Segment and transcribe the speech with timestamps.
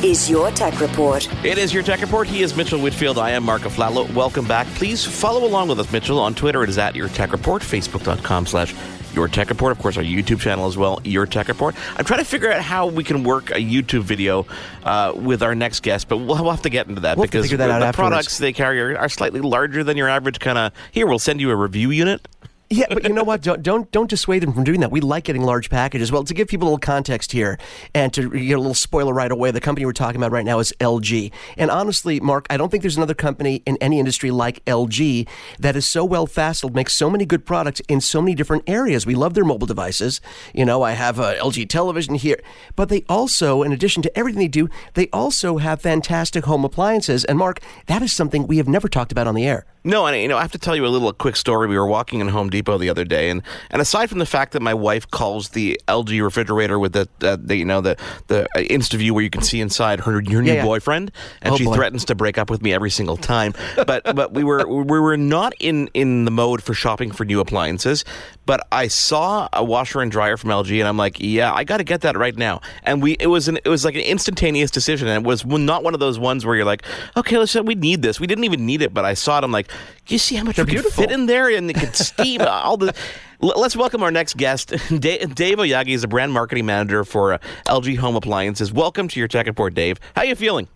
[0.00, 1.28] This is your Tech Report.
[1.44, 2.26] It is your Tech Report.
[2.26, 3.18] He is Mitchell Whitfield.
[3.18, 4.12] I am Mark Aflalo.
[4.14, 4.66] Welcome back.
[4.68, 6.18] Please follow along with us, Mitchell.
[6.18, 7.62] On Twitter, it is at your Tech Report.
[7.62, 8.74] Facebook.com slash
[9.14, 9.70] your Tech Report.
[9.70, 11.76] Of course, our YouTube channel as well, Your Tech Report.
[11.96, 14.46] I'm trying to figure out how we can work a YouTube video
[14.82, 17.58] uh, with our next guest, but we'll have to get into that We'll because that
[17.58, 17.96] the afterwards.
[17.96, 20.72] products they carry are, are slightly larger than your average kind of.
[20.90, 22.26] Here, we'll send you a review unit.
[22.72, 23.42] Yeah, but you know what?
[23.42, 24.90] Don't, don't don't dissuade them from doing that.
[24.90, 26.10] We like getting large packages.
[26.10, 27.58] Well, to give people a little context here,
[27.94, 30.58] and to get a little spoiler right away, the company we're talking about right now
[30.58, 31.30] is LG.
[31.58, 35.76] And honestly, Mark, I don't think there's another company in any industry like LG that
[35.76, 39.04] is so well faceted, makes so many good products in so many different areas.
[39.04, 40.22] We love their mobile devices.
[40.54, 42.40] You know, I have a LG television here,
[42.74, 47.26] but they also, in addition to everything they do, they also have fantastic home appliances.
[47.26, 49.66] And Mark, that is something we have never talked about on the air.
[49.84, 51.66] No, and you know, I have to tell you a little a quick story.
[51.66, 54.52] We were walking in Home Depot the other day, and, and aside from the fact
[54.52, 57.96] that my wife calls the LG refrigerator with the, uh, the you know the
[58.28, 60.64] the uh, InstaView where you can see inside her your new Yeah, yeah.
[60.64, 61.74] boyfriend, and Oh, she boy.
[61.74, 63.54] threatens to break up with me every single time.
[63.86, 67.40] But but we were we were not in in the mode for shopping for new
[67.40, 68.04] appliances.
[68.44, 71.76] But I saw a washer and dryer from LG, and I'm like, yeah, I got
[71.76, 72.60] to get that right now.
[72.82, 75.84] And we it was an it was like an instantaneous decision, and it was not
[75.84, 76.82] one of those ones where you're like,
[77.16, 78.18] okay, let's we need this.
[78.18, 79.44] We didn't even need it, but I saw it.
[79.44, 79.70] I'm like,
[80.08, 81.02] you see how much They're beautiful.
[81.04, 82.94] fit in there, and it could steam all the.
[83.40, 84.68] Let's welcome our next guest.
[84.88, 88.72] Da- Dave Oyagi is a brand marketing manager for uh, LG Home Appliances.
[88.72, 89.98] Welcome to your Tech Report, Dave.
[90.14, 90.68] How are you feeling?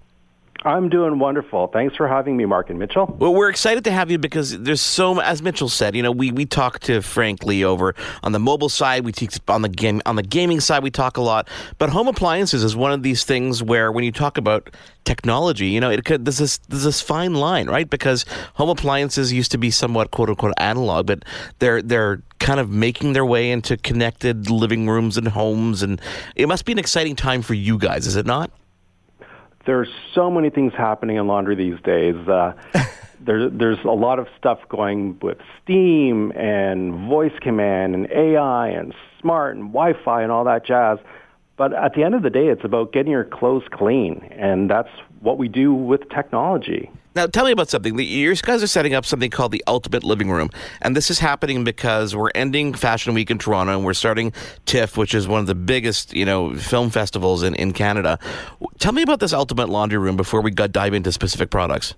[0.65, 1.69] I'm doing wonderful.
[1.69, 3.15] Thanks for having me, Mark and Mitchell.
[3.19, 6.33] Well, we're excited to have you because there's so, as Mitchell said, you know, we,
[6.33, 9.05] we talk to Frank Lee over on the mobile side.
[9.05, 10.83] We teach on the game on the gaming side.
[10.83, 11.49] We talk a lot,
[11.79, 14.71] but home appliances is one of these things where when you talk about
[15.05, 17.89] technology, you know, it could there's this there's this fine line, right?
[17.89, 21.25] Because home appliances used to be somewhat quote unquote analog, but
[21.59, 26.01] they're they're kind of making their way into connected living rooms and homes, and
[26.35, 28.51] it must be an exciting time for you guys, is it not?
[29.67, 32.15] There's so many things happening in laundry these days.
[32.29, 32.53] Uh,
[33.21, 38.95] there, there's a lot of stuff going with Steam and voice command and AI and
[39.21, 40.99] smart and Wi-Fi and all that jazz.
[41.57, 44.91] But at the end of the day, it's about getting your clothes clean, and that's
[45.21, 46.91] what we do with technology.
[47.15, 47.97] Now, tell me about something.
[47.97, 50.51] The- You guys are setting up something called the Ultimate Living Room,
[50.83, 54.35] and this is happening because we're ending Fashion Week in Toronto, and we're starting
[54.67, 58.19] TIFF, which is one of the biggest, you know, film festivals in, in Canada.
[58.79, 61.95] Tell me about this Ultimate Laundry Room before we dive into specific products.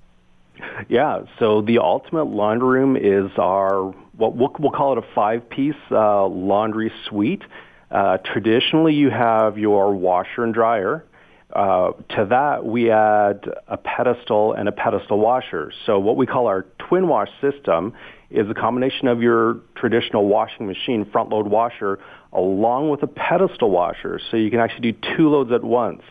[0.88, 3.86] Yeah, so the Ultimate Laundry Room is our,
[4.16, 7.42] what we'll, we'll call it a five-piece uh, laundry suite.
[7.90, 11.04] Uh, traditionally, you have your washer and dryer.
[11.52, 15.72] Uh, to that, we add a pedestal and a pedestal washer.
[15.86, 17.94] So what we call our twin wash system
[18.30, 21.98] is a combination of your traditional washing machine front load washer
[22.34, 24.20] along with a pedestal washer.
[24.30, 26.02] So you can actually do two loads at once.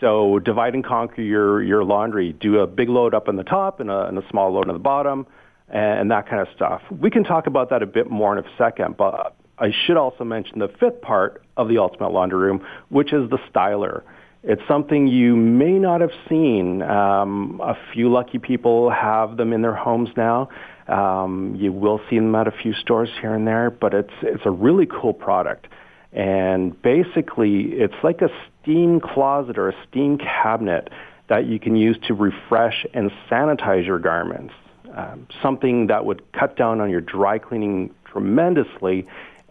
[0.00, 2.32] So divide and conquer your, your laundry.
[2.32, 4.74] Do a big load up on the top and a, and a small load on
[4.74, 5.26] the bottom
[5.68, 6.82] and that kind of stuff.
[6.90, 10.24] We can talk about that a bit more in a second, but I should also
[10.24, 14.02] mention the fifth part of the Ultimate Laundry Room, which is the styler.
[14.42, 16.82] It's something you may not have seen.
[16.82, 20.50] Um, a few lucky people have them in their homes now.
[20.86, 24.44] Um, you will see them at a few stores here and there, but it's it's
[24.44, 25.66] a really cool product.
[26.12, 28.28] And basically, it's like a
[28.62, 30.90] steam closet or a steam cabinet
[31.28, 34.54] that you can use to refresh and sanitize your garments.
[34.94, 39.06] Um, something that would cut down on your dry cleaning tremendously.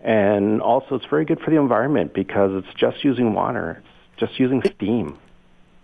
[0.06, 4.40] And also, it's very good for the environment because it's just using water, it's just
[4.40, 5.18] using steam.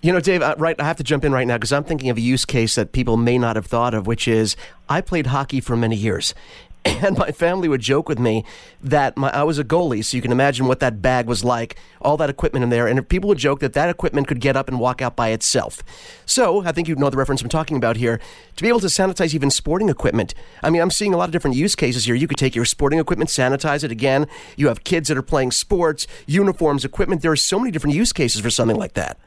[0.04, 2.10] You know, Dave, uh, right, I have to jump in right now because I'm thinking
[2.12, 4.56] of a use case that people may not have thought of, which is
[4.88, 6.36] I played hockey for many years.
[7.01, 8.45] And my family would joke with me
[8.81, 11.75] that my, I was a goalie, so you can imagine what that bag was like,
[12.00, 12.88] all that equipment in there.
[12.88, 15.81] And people would joke that that equipment could get up and walk out by itself.
[16.25, 18.19] So I think you know the reference I'm talking about here.
[18.56, 21.31] To be able to sanitize even sporting equipment, I mean, I'm seeing a lot of
[21.31, 22.16] different use cases here.
[22.16, 24.28] You could take your sporting equipment, sanitize it again.
[24.56, 27.22] You have kids that are playing sports, uniforms, equipment.
[27.22, 29.18] There are so many different use cases for something like that.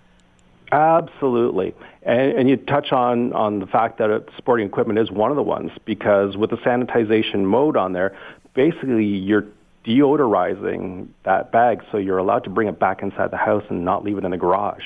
[0.73, 1.75] Absolutely.
[2.05, 5.43] And, and you touch on, on the fact that sporting equipment is one of the
[5.43, 8.17] ones because with the sanitization mode on there,
[8.55, 9.47] basically you're
[9.85, 14.05] deodorizing that bag so you're allowed to bring it back inside the house and not
[14.05, 14.85] leave it in the garage.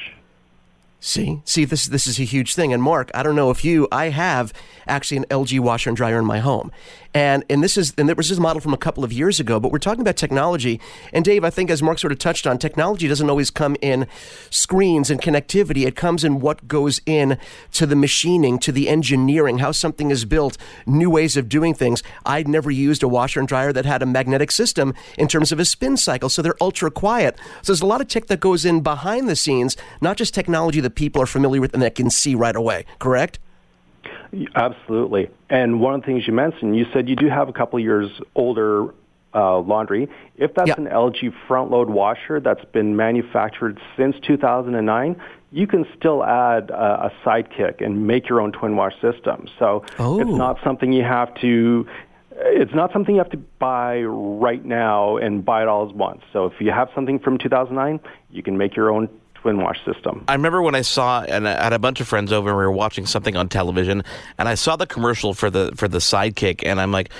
[1.01, 2.73] See, see, this this is a huge thing.
[2.73, 4.53] And Mark, I don't know if you, I have
[4.89, 6.71] actually an LG washer and dryer in my home,
[7.15, 9.59] and and this is and this is a model from a couple of years ago.
[9.61, 10.81] But we're talking about technology.
[11.13, 14.07] And Dave, I think as Mark sort of touched on, technology doesn't always come in
[14.51, 15.87] screens and connectivity.
[15.87, 17.39] It comes in what goes in
[17.73, 22.03] to the machining, to the engineering, how something is built, new ways of doing things.
[22.27, 25.59] I'd never used a washer and dryer that had a magnetic system in terms of
[25.59, 27.37] a spin cycle, so they're ultra quiet.
[27.63, 30.81] So there's a lot of tech that goes in behind the scenes, not just technology
[30.81, 33.39] that people are familiar with and that can see right away, correct?
[34.55, 35.31] Absolutely.
[35.49, 38.11] And one of the things you mentioned, you said you do have a couple years
[38.35, 38.95] older
[39.35, 40.09] uh, laundry.
[40.37, 40.79] If that's yep.
[40.79, 45.21] an LG front load washer that's been manufactured since 2009,
[45.51, 49.49] you can still add uh, a sidekick and make your own twin wash system.
[49.59, 50.21] So oh.
[50.21, 51.87] it's not something you have to
[52.41, 56.23] it's not something you have to buy right now and buy it all at once.
[56.33, 57.99] So if you have something from 2009,
[58.31, 59.09] you can make your own
[59.41, 60.25] twin wash system.
[60.29, 62.65] I remember when I saw and I had a bunch of friends over and we
[62.65, 64.03] were watching something on television
[64.39, 67.11] and I saw the commercial for the for the sidekick and I'm like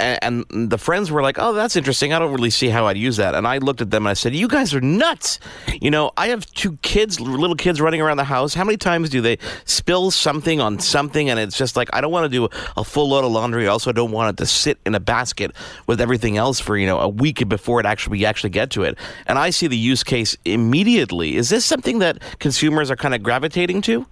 [0.00, 2.12] and the friends were like, "Oh, that's interesting.
[2.12, 4.14] I don't really see how I'd use that." And I looked at them and I
[4.14, 5.38] said, "You guys are nuts.
[5.82, 8.54] You know, I have two kids, little kids running around the house.
[8.54, 12.10] How many times do they spill something on something and it's just like I don't
[12.10, 13.66] want to do a full load of laundry.
[13.66, 15.52] I also don't want it to sit in a basket
[15.86, 18.82] with everything else for, you know, a week before it actually we actually get to
[18.84, 18.96] it."
[19.26, 21.36] And I see the use case immediately.
[21.36, 24.06] Is this something that consumers are kind of gravitating to?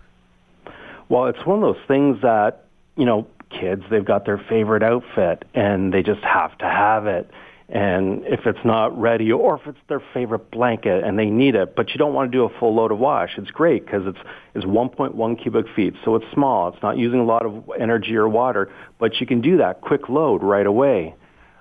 [1.08, 2.64] Well, it's one of those things that,
[2.96, 3.26] you know,
[3.61, 7.31] kids, they've got their favorite outfit and they just have to have it.
[7.69, 11.75] And if it's not ready or if it's their favorite blanket and they need it,
[11.75, 14.19] but you don't want to do a full load of wash, it's great because it's,
[14.55, 15.95] it's 1.1 cubic feet.
[16.05, 16.69] So it's small.
[16.69, 20.09] It's not using a lot of energy or water, but you can do that quick
[20.09, 21.15] load right away.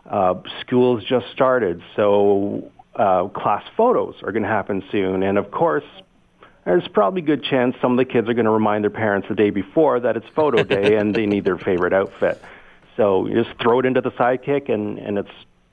[0.10, 5.24] Uh, school's just started, so uh, class photos are going to happen soon.
[5.24, 5.86] And of course,
[6.66, 9.28] there's probably a good chance some of the kids are going to remind their parents
[9.28, 12.42] the day before that it's photo day and they need their favorite outfit.
[12.96, 15.32] So you just throw it into the sidekick and, and it's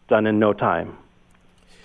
[0.08, 0.96] done in no time.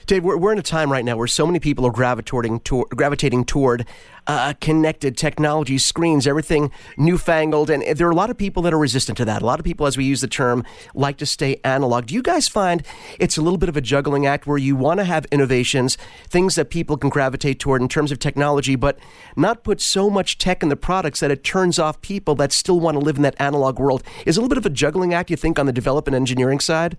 [0.06, 2.90] Dave, we're, we're in a time right now where so many people are gravitating toward,
[2.90, 3.88] gravitating toward
[4.28, 7.72] uh, connected technology, screens, everything newfangled.
[7.72, 9.42] And there are a lot of people that are resistant to that.
[9.42, 10.64] A lot of people, as we use the term,
[10.94, 12.06] like to stay analog.
[12.06, 12.84] Do you guys find
[13.20, 15.98] it's a little bit of a juggling act where you want to have innovations,
[16.28, 19.00] things that people can gravitate toward in terms of technology, but
[19.36, 22.80] not put so much tech in the products that it turns off people that still
[22.80, 24.04] want to live in that analog world?
[24.28, 26.98] Is a little bit of a juggling act, you think, on the development engineering side?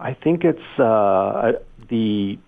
[0.00, 1.52] I think it's uh,
[1.88, 2.38] the.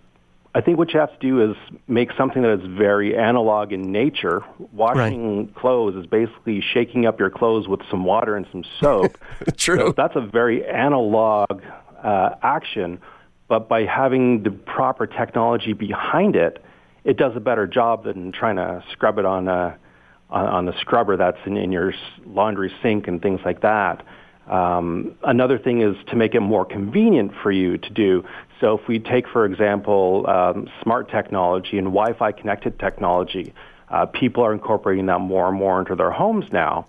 [0.55, 1.57] I think what you have to do is
[1.87, 4.43] make something that is very analog in nature.
[4.71, 5.55] Washing right.
[5.55, 9.17] clothes is basically shaking up your clothes with some water and some soap.
[9.57, 9.77] True.
[9.77, 11.63] So that's a very analog
[12.03, 12.99] uh, action,
[13.47, 16.63] but by having the proper technology behind it,
[17.03, 19.75] it does a better job than trying to scrub it on a
[20.29, 21.93] on, on the scrubber that's in, in your
[22.25, 24.05] laundry sink and things like that.
[24.47, 28.25] Um, another thing is to make it more convenient for you to do.
[28.59, 33.53] So if we take, for example, um, smart technology and Wi-Fi connected technology,
[33.89, 36.87] uh, people are incorporating that more and more into their homes now.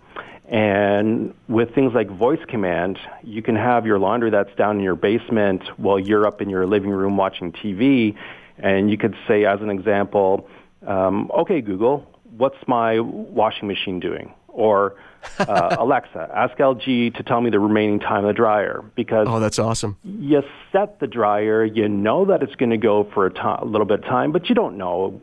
[0.48, 4.94] And with things like voice command, you can have your laundry that's down in your
[4.94, 8.14] basement while you're up in your living room watching TV.
[8.58, 10.48] And you could say, as an example,
[10.86, 14.34] um, okay, Google, what's my washing machine doing?
[14.54, 14.94] Or
[15.38, 19.40] uh, Alexa, ask LG to tell me the remaining time of the dryer because oh,
[19.40, 19.96] that's awesome.
[20.04, 20.42] You
[20.72, 23.86] set the dryer, you know that it's going to go for a, to- a little
[23.86, 25.20] bit of time, but you don't know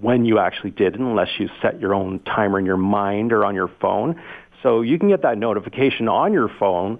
[0.00, 3.44] when you actually did it unless you set your own timer in your mind or
[3.44, 4.20] on your phone.
[4.62, 6.98] So you can get that notification on your phone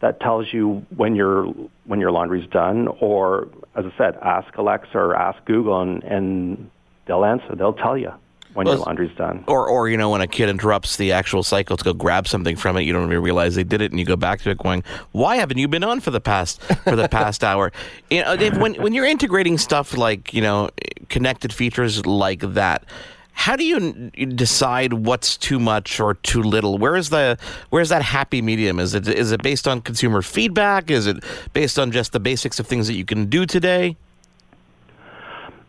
[0.00, 1.46] that tells you when your
[1.84, 6.70] when your laundry's done, or as I said, ask Alexa or ask Google, and, and
[7.06, 7.54] they'll answer.
[7.56, 8.12] They'll tell you
[8.58, 9.44] when well, your laundry's done.
[9.46, 12.56] Or, or you know, when a kid interrupts the actual cycle to go grab something
[12.56, 14.58] from it, you don't even realize they did it, and you go back to it
[14.58, 17.70] going, "Why haven't you been on for the past for the past hour?"
[18.10, 20.70] You know, Dave, when when you're integrating stuff like you know
[21.08, 22.84] connected features like that.
[23.32, 26.76] How do you decide what's too much or too little?
[26.78, 27.38] Where is the
[27.70, 28.80] where's that happy medium?
[28.80, 30.90] Is it is it based on consumer feedback?
[30.90, 31.22] Is it
[31.52, 33.96] based on just the basics of things that you can do today?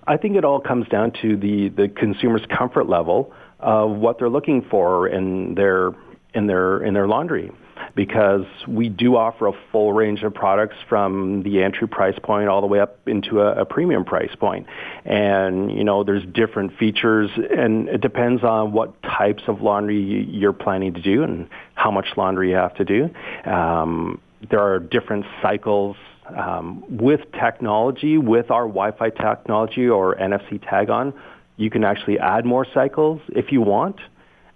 [0.10, 4.30] I think it all comes down to the, the consumer's comfort level of what they're
[4.30, 5.92] looking for in their
[6.34, 7.52] in their in their laundry
[7.96, 12.62] because we do offer a full range of products from the entry price point all
[12.62, 14.68] the way up into a, a, premium price point.
[15.06, 20.54] And, you know, there's different features and it depends on what types of laundry you're
[20.54, 23.10] planning to do and how much laundry you have to do.
[23.50, 25.96] Um, there are different cycles
[26.38, 31.14] Um, with technology, with our Wi-Fi technology or NFC tag on,
[31.58, 33.98] you can actually add more cycles if you want.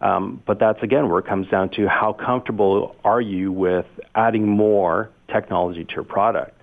[0.02, 4.48] Um, but that's again where it comes down to how comfortable are you with adding
[4.48, 6.58] more technology to your product.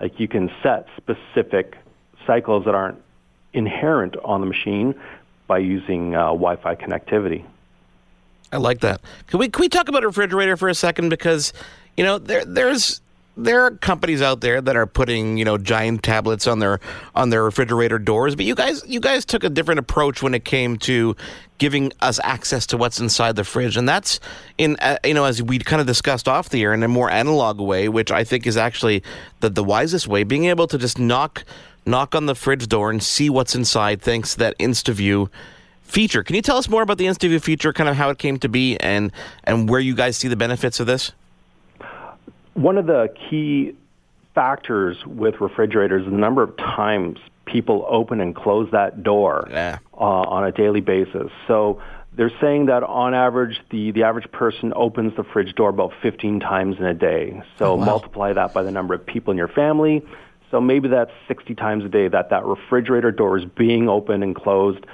[0.00, 1.76] Like you can set specific
[2.26, 3.00] cycles that aren't
[3.52, 4.94] inherent on the machine
[5.46, 7.44] by using uh, Wi-Fi connectivity.
[8.52, 9.00] I like that.
[9.26, 11.52] Can we can we talk about a refrigerator for a second because
[11.96, 13.00] you know there there's
[13.36, 16.80] there are companies out there that are putting you know giant tablets on their
[17.14, 20.44] on their refrigerator doors but you guys you guys took a different approach when it
[20.44, 21.14] came to
[21.58, 23.76] giving us access to what's inside the fridge.
[23.76, 24.20] And that's
[24.58, 27.10] in uh, you know as we kind of discussed off the air in a more
[27.10, 29.02] analog way which i think is actually
[29.40, 31.44] the, the wisest way being able to just knock
[31.84, 35.28] knock on the fridge door and see what's inside thanks to that instaview
[35.82, 36.24] feature.
[36.24, 38.48] Can you tell us more about the instaview feature kind of how it came to
[38.48, 39.12] be and
[39.44, 41.12] and where you guys see the benefits of this
[42.56, 43.76] one of the key
[44.34, 49.78] factors with refrigerators is the number of times people open and close that door yeah.
[49.94, 51.30] uh, on a daily basis.
[51.46, 51.80] So
[52.14, 56.40] they're saying that on average, the, the average person opens the fridge door about 15
[56.40, 57.42] times in a day.
[57.58, 57.84] So oh, wow.
[57.84, 60.04] multiply that by the number of people in your family.
[60.50, 64.34] So maybe that's 60 times a day that that refrigerator door is being opened and
[64.34, 64.84] closed.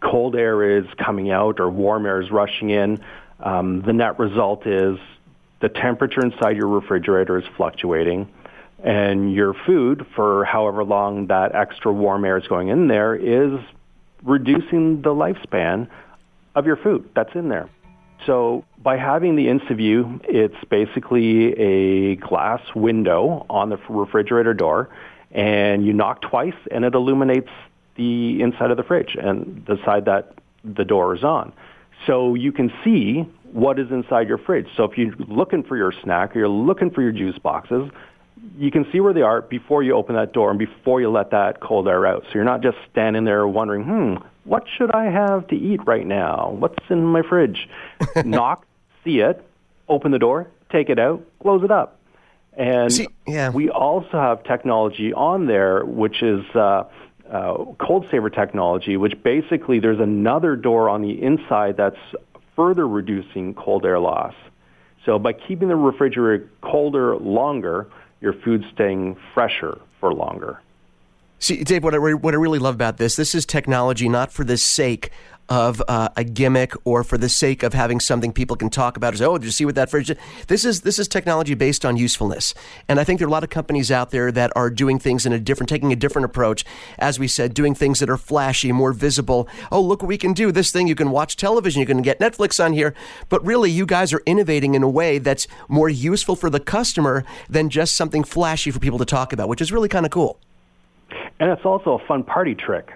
[0.00, 3.00] Cold air is coming out or warm air is rushing in.
[3.40, 4.98] Um, the net result is
[5.60, 8.28] the temperature inside your refrigerator is fluctuating,
[8.82, 13.58] and your food, for however long that extra warm air is going in there, is
[14.22, 15.88] reducing the lifespan
[16.54, 17.68] of your food that's in there.
[18.26, 24.88] So by having the InstaView, it's basically a glass window on the refrigerator door,
[25.30, 27.50] and you knock twice, and it illuminates
[27.96, 30.34] the inside of the fridge and the side that
[30.64, 31.52] the door is on.
[32.06, 34.66] So you can see what is inside your fridge.
[34.76, 37.90] So if you're looking for your snack or you're looking for your juice boxes,
[38.56, 41.30] you can see where they are before you open that door and before you let
[41.30, 42.24] that cold air out.
[42.24, 44.14] So you're not just standing there wondering, hmm,
[44.44, 46.50] what should I have to eat right now?
[46.50, 47.68] What's in my fridge?
[48.24, 48.66] Knock,
[49.04, 49.44] see it,
[49.88, 51.98] open the door, take it out, close it up.
[52.56, 53.50] And see, yeah.
[53.50, 56.84] we also have technology on there, which is uh,
[57.30, 61.98] uh, cold saver technology, which basically there's another door on the inside that's
[62.58, 64.34] further reducing cold air loss.
[65.06, 67.86] So by keeping the refrigerator colder longer,
[68.20, 70.60] your food's staying fresher for longer.
[71.38, 74.42] See, Dave, what I, what I really love about this, this is technology not for
[74.42, 75.12] the sake
[75.48, 79.14] of uh, a gimmick or for the sake of having something people can talk about
[79.14, 80.12] as oh did you see what that fridge
[80.46, 82.54] this is this is technology based on usefulness.
[82.88, 85.26] And i think there are a lot of companies out there that are doing things
[85.26, 86.64] in a different taking a different approach.
[86.98, 89.48] As we said doing things that are flashy more visible.
[89.72, 90.52] Oh look what we can do.
[90.52, 92.94] This thing you can watch television you can get netflix on here.
[93.28, 97.24] But really you guys are innovating in a way that's more useful for the customer
[97.48, 100.38] than just something flashy for people to talk about which is really kind of cool.
[101.40, 102.90] And it's also a fun party trick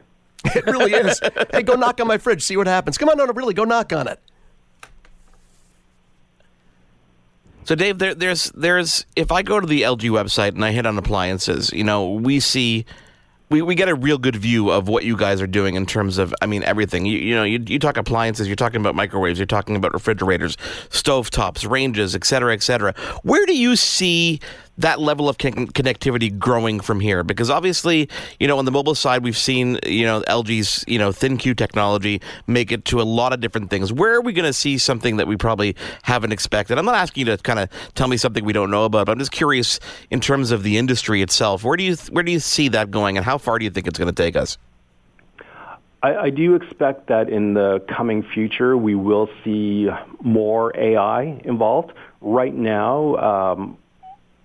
[0.56, 1.20] It really is.
[1.52, 2.98] hey, go knock on my fridge, see what happens.
[2.98, 4.20] Come on, no, no, really, go knock on it.
[7.64, 10.84] So, Dave, there, there's there's if I go to the LG website and I hit
[10.84, 12.84] on appliances, you know, we see
[13.52, 16.18] we, we get a real good view of what you guys are doing in terms
[16.18, 17.04] of, I mean, everything.
[17.04, 20.56] You, you know, you, you talk appliances, you're talking about microwaves, you're talking about refrigerators,
[20.88, 22.94] stove tops, ranges, et cetera, et cetera.
[23.22, 24.40] Where do you see
[24.78, 27.22] that level of con- connectivity growing from here?
[27.22, 28.08] Because obviously,
[28.40, 32.20] you know, on the mobile side, we've seen, you know, LG's, you know, ThinQ technology
[32.46, 33.92] make it to a lot of different things.
[33.92, 36.78] Where are we going to see something that we probably haven't expected?
[36.78, 39.12] I'm not asking you to kind of tell me something we don't know about, but
[39.12, 41.64] I'm just curious in terms of the industry itself.
[41.64, 43.86] Where do you where do you see that going, and how far do you think
[43.86, 44.58] it's going to take us?
[46.02, 49.88] I, I do expect that in the coming future we will see
[50.20, 51.92] more AI involved.
[52.20, 53.78] Right now, um,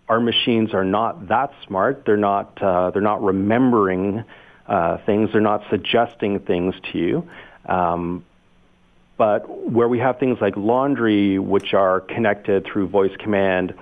[0.09, 2.03] our machines are not that smart.
[2.05, 2.61] They're not.
[2.61, 4.23] Uh, they're not remembering
[4.67, 5.29] uh, things.
[5.31, 7.29] They're not suggesting things to you.
[7.65, 8.25] Um,
[9.17, 13.73] but where we have things like laundry, which are connected through voice command,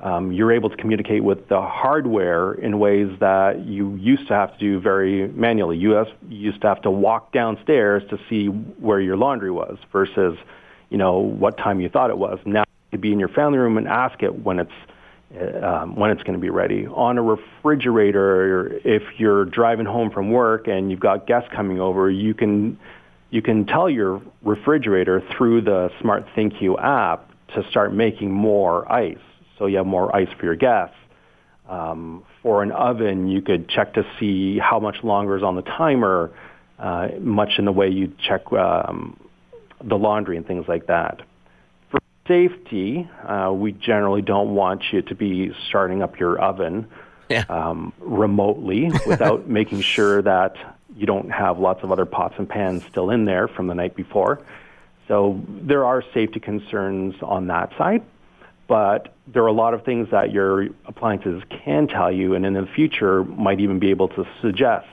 [0.00, 4.52] um, you're able to communicate with the hardware in ways that you used to have
[4.54, 5.76] to do very manually.
[5.76, 9.78] You, have, you used to have to walk downstairs to see where your laundry was
[9.92, 10.36] versus,
[10.88, 12.38] you know, what time you thought it was.
[12.44, 14.72] Now you could be in your family room and ask it when it's
[15.38, 16.86] um, when it's going to be ready.
[16.86, 22.10] On a refrigerator, if you're driving home from work and you've got guests coming over,
[22.10, 22.78] you can
[23.30, 29.18] you can tell your refrigerator through the Smart ThinQ app to start making more ice,
[29.56, 30.96] so you have more ice for your guests.
[31.68, 35.62] Um, for an oven, you could check to see how much longer is on the
[35.62, 36.32] timer,
[36.80, 39.16] uh, much in the way you check um,
[39.84, 41.20] the laundry and things like that
[42.30, 46.86] safety, uh, we generally don't want you to be starting up your oven
[47.28, 47.44] Yeah.
[47.48, 50.54] um, remotely without making sure that
[50.96, 53.96] you don't have lots of other pots and pans still in there from the night
[53.96, 54.40] before.
[55.08, 58.02] So there are safety concerns on that side,
[58.68, 62.52] but there are a lot of things that your appliances can tell you, and in
[62.54, 64.86] the future might even be able to suggest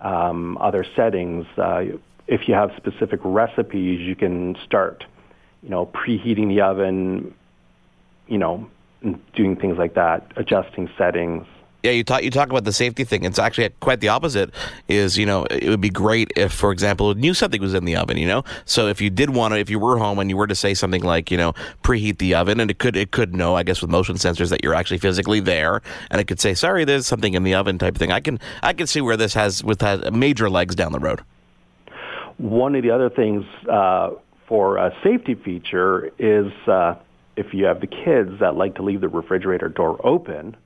[0.00, 1.44] um, other settings.
[1.58, 1.84] Uh,
[2.26, 5.04] if you have specific recipes, you can start,
[5.62, 7.34] you know, preheating the oven,
[8.26, 8.68] you know,
[9.34, 11.46] doing things like that, adjusting settings.
[11.84, 13.22] Yeah, you talk you talk about the safety thing.
[13.22, 14.50] It's actually quite the opposite.
[14.88, 17.94] Is you know it would be great if, for example, knew something was in the
[17.94, 18.16] oven.
[18.16, 20.48] You know, so if you did want to, if you were home and you were
[20.48, 21.52] to say something like, you know,
[21.84, 24.64] preheat the oven, and it could it could know, I guess, with motion sensors that
[24.64, 27.96] you're actually physically there, and it could say, sorry, there's something in the oven type
[27.96, 28.10] thing.
[28.10, 31.22] I can I can see where this has with that major legs down the road.
[32.38, 34.10] One of the other things uh,
[34.48, 36.94] for a safety feature is uh,
[37.36, 40.56] if you have the kids that like to leave the refrigerator door open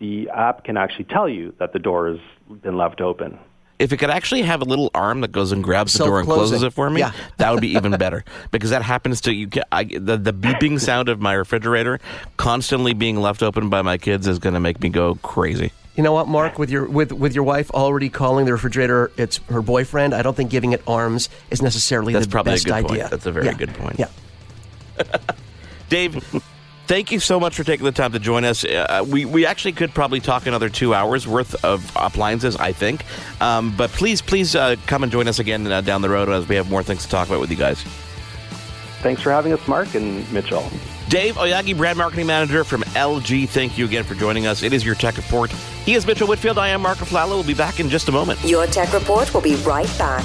[0.00, 2.18] the app can actually tell you that the door has
[2.62, 3.38] been left open.
[3.78, 6.26] If it could actually have a little arm that goes and grabs the door and
[6.28, 7.12] closes it for me, Yeah.
[7.36, 8.24] that would be even better.
[8.50, 9.48] Because that happens to you.
[9.72, 12.00] I, the the beeping sound of my refrigerator
[12.38, 15.70] constantly being left open by my kids is going to make me go crazy.
[16.00, 16.58] You know what, Mark?
[16.58, 20.34] With your with with your wife already calling the refrigerator its her boyfriend, I don't
[20.34, 22.88] think giving it arms is necessarily That's the probably a best good idea.
[22.88, 23.10] point.
[23.10, 23.52] That's a very Yeah.
[23.52, 23.98] good point.
[23.98, 24.08] Yeah.
[25.90, 26.24] Dave,
[26.86, 28.64] thank you so much for taking the time to join us.
[28.64, 33.04] Uh, we, we actually could probably talk another two hours worth of appliances, I think.
[33.42, 36.48] Um, but please, please uh, come and join us again uh, down the road as
[36.48, 37.82] we have more things to talk about with you guys.
[39.02, 40.64] Thanks for having us, Mark and Mitchell.
[41.10, 44.62] Dave Oyagi, brand marketing manager from LG, thank you again for joining us.
[44.62, 45.50] It is your tech report.
[45.84, 46.56] He is Mitchell Whitfield.
[46.56, 47.30] I am Mark Aflalo.
[47.30, 48.40] We'll be back in just a moment.
[48.44, 50.24] Your Tech Report will be right back.